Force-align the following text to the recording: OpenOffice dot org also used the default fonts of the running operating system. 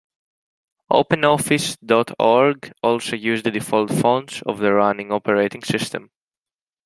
OpenOffice 0.91 1.77
dot 1.85 2.09
org 2.17 2.71
also 2.81 3.15
used 3.15 3.43
the 3.45 3.51
default 3.51 3.91
fonts 3.91 4.41
of 4.47 4.57
the 4.57 4.73
running 4.73 5.11
operating 5.11 5.61
system. 5.61 6.09